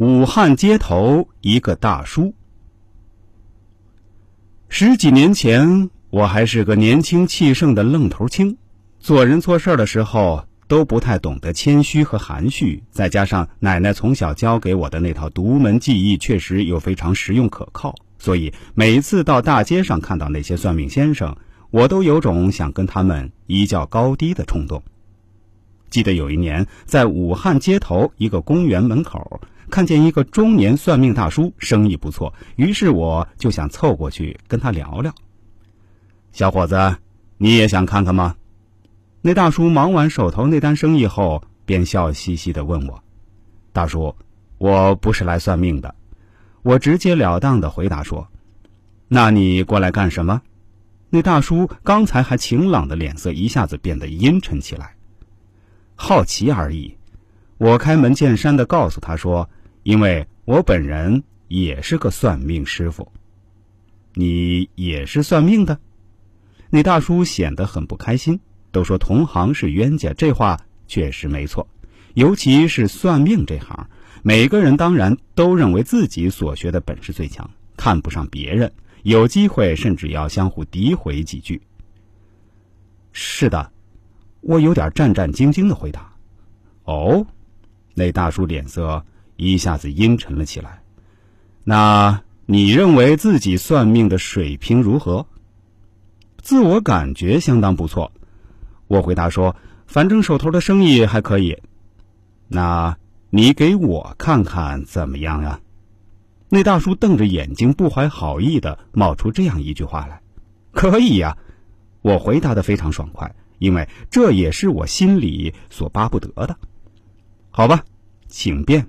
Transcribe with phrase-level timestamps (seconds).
[0.00, 2.32] 武汉街头一个大叔。
[4.70, 8.56] 十几年前，我还是个年轻气盛的愣头青，
[8.98, 12.82] 做人做事的时候都不太懂得谦虚和含蓄。
[12.90, 21.36] 再加上奶奶从小教给我的那套独门技艺，确实又非常实用可靠，所以每次到大街上看到那些算命先生，
[21.70, 24.82] 我都有种想跟他们一较高低的冲动。
[25.90, 35.14] 记得有一年，在武汉街头一个公园门口，看见一个中年算命大叔，生意不错，于是我就想凑过去跟他聊聊。
[36.32, 36.96] 小伙子，
[37.38, 38.36] 你也想看看吗？
[39.22, 43.02] 那大叔忙完手头那单生意后，便笑嘻嘻的问我
[43.72, 44.14] ：“大叔，
[44.58, 45.94] 我不是来算命的。”
[46.62, 48.28] 我直截了当的回答说
[49.08, 50.42] ：“那你过来干什么？”
[51.10, 54.94] 那大叔刚才还晴朗的脸色一下子变得阴沉起来。
[55.96, 56.96] 好奇而已，
[57.58, 59.50] 我开门见山的告诉他说
[59.82, 63.10] ：“因为我本人也是个算命师傅。”
[64.14, 65.78] 你也是算命的？
[66.68, 68.40] 那大叔显得很不开心。
[68.72, 71.66] 都说同行是冤家，这话确实没错。
[72.14, 73.88] 尤其是算命这行，
[74.22, 78.72] 每个人当然都认为自己所学的本事最强，看不上别人，
[79.02, 81.60] 有机会甚至要相互诋毁几句。
[83.12, 83.72] 是的。
[84.40, 86.12] 我有点战战兢兢的回答
[86.84, 87.26] ：“哦。”
[87.94, 89.04] 那大叔脸色
[89.48, 90.82] 一下子阴沉了起来。
[91.64, 95.26] 那你认为自己算命的水平如何？
[96.38, 98.12] 自我感觉相当不错。
[98.86, 101.62] 我回答说：“反正手头的生意还可以。”
[102.48, 102.98] 那
[103.30, 105.60] 你给我看看怎么样啊？
[106.48, 110.20] 那大叔瞪着眼睛，不怀好意的冒出这样一句话来
[110.72, 111.38] ：“可以呀。”
[112.02, 113.34] 我回答的非常爽快。
[113.58, 116.56] 因为这也是我心里所巴不得的，
[117.50, 117.84] 好吧，
[118.26, 118.86] 请便。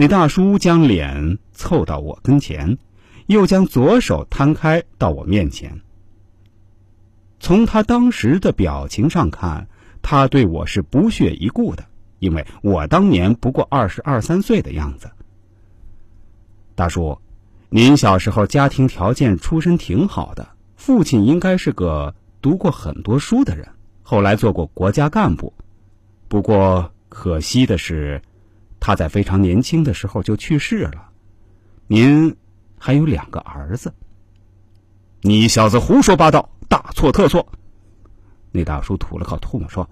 [0.00, 2.78] 那大叔将脸凑到我跟前，
[3.26, 5.80] 又将左手摊开到我面前。
[7.40, 9.66] 从他当时的表情上看，
[10.00, 11.84] 他对我是不屑一顾的，
[12.20, 15.10] 因为我当年不过二十二三岁的样子。
[16.76, 17.18] 大叔，
[17.68, 22.14] 您小时候家庭条件出身挺好的，父亲应该是个。
[22.40, 23.66] 读过很多书的人，
[24.04, 25.52] 后来做过国家干部。
[26.28, 28.22] 不过可惜的是，
[28.80, 31.08] 他在非常年轻的时候就去世了。
[31.86, 32.34] 您
[32.78, 33.92] 还有两个儿子。
[35.20, 37.46] 你小子胡说八道，大错特错！
[38.52, 39.88] 那大叔吐了口唾沫说：“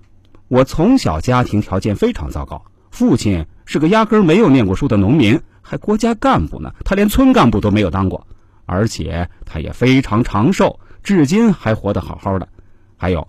[0.48, 6.72] 我从小家庭条件非常糟糕，父亲是个压根没有念过书的农民，还国家干部呢。
[6.84, 8.26] 他连村干部都没有当过，
[8.66, 12.48] 而且他也非常长寿。”至今还活得好好的，
[12.97, 13.28] 还有，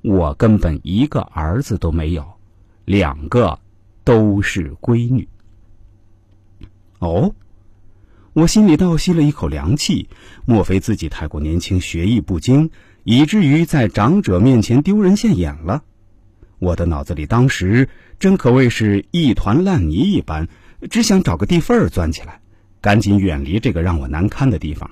[0.00, 2.26] 我根本一个儿子都没有，
[2.86, 3.58] 两个
[4.08, 5.28] 都是闺女。
[6.98, 7.34] 哦，
[8.32, 10.08] 我心里倒吸了一口凉气，
[10.46, 12.70] 莫非自己太过年轻，学艺不精，
[13.04, 15.82] 以至于在长者面前丢人现眼了？
[16.58, 20.48] 我的脑子里当时真可谓是一团烂泥一般，
[20.90, 22.40] 只想找个地缝儿钻起来，
[22.80, 24.90] 赶紧远离这个让我难堪的地方。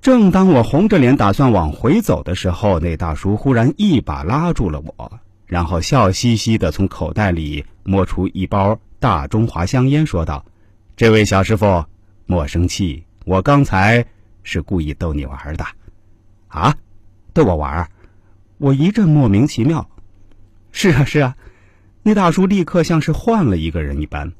[0.00, 5.18] 正当我红着脸打算往回走的时候，那大叔忽然一把拉住了我，
[5.54, 10.44] 然后笑嘻嘻的从口袋里摸出一包大中华香烟，说道
[10.98, 11.84] ：“这位小师傅，
[12.26, 14.04] 莫生气，我刚才
[14.42, 15.64] 是故意逗你玩的。”
[16.50, 16.74] 啊，
[17.32, 17.88] 逗我玩？
[18.58, 19.88] 我一阵莫名其妙。
[20.72, 21.36] 是啊，是啊，
[22.02, 24.32] 那大叔立刻像是换了一个人一般。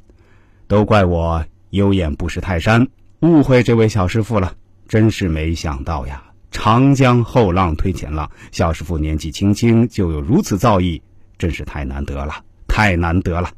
[0.67, 2.89] 都怪我有眼不识泰山，
[3.21, 4.53] 误会这位小师傅了。
[4.89, 6.25] 真是没想到呀！
[6.55, 11.03] 长江后浪推前浪，小师傅年纪轻轻就有如此造诣，
[11.37, 13.51] 真是太难得了，太难得了。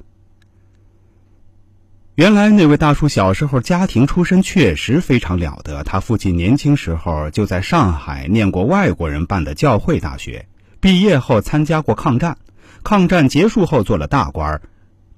[2.15, 10.49] 原来那位大叔小时候家庭出身确实非常了得，他父亲年轻时候就在上海念过外国人办的教会大学，
[10.81, 12.39] 毕业后参加过抗战，
[12.83, 14.63] 抗战结束后做了大官，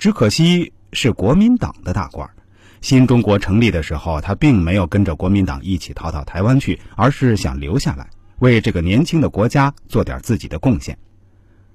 [0.01, 2.29] 只可惜是国民党的大官。
[2.81, 8.09] 新中国成立的时候，他并没有跟着国民党一起逃到台湾去，而是想留下来，
[8.39, 10.97] 为这个年轻的国家做点自己的贡献。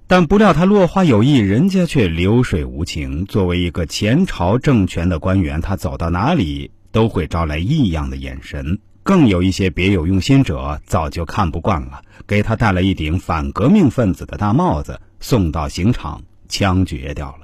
[0.06, 3.26] 但不料他落花有意，人家却流水无情。
[3.26, 8.80] 作为一个前朝政权的官员，他走到哪里都会招来异样的眼神。
[9.02, 17.43] 更有一些别有用心者早就看不惯了，给他戴了一顶反革命分子的大帽子，送到刑场枪决掉了。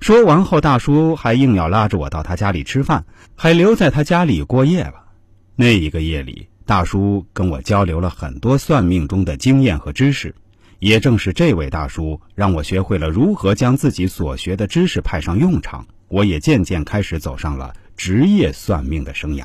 [0.00, 3.04] 说完后，大叔还硬要拉着我到他家里吃饭，
[3.34, 4.94] 还留在他家里过夜了。
[5.56, 10.34] 那一个夜里，大叔跟我交流了很多算命中的经验和知识。
[10.78, 19.44] 也正是这位大叔，让我学会了如何将自己所学的知识派上用场，我也渐渐开始走上了职业算命的生涯。